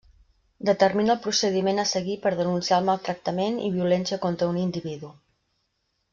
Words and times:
Determina 0.69 1.11
el 1.15 1.19
procediment 1.25 1.81
a 1.83 1.85
seguir 1.89 2.15
per 2.23 2.31
denunciar 2.39 2.79
el 2.83 2.87
maltractament 2.89 3.61
i 3.69 3.71
violència 3.77 4.19
contra 4.27 4.49
un 4.55 4.59
individu. 4.65 5.13